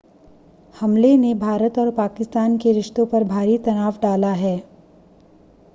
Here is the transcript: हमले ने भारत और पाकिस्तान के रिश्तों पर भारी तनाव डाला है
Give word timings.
हमले 0.75 1.15
ने 1.17 1.33
भारत 1.35 1.77
और 1.79 1.91
पाकिस्तान 1.91 2.57
के 2.57 2.71
रिश्तों 2.71 3.05
पर 3.05 3.23
भारी 3.23 3.57
तनाव 3.57 3.99
डाला 4.01 4.33
है 4.33 4.57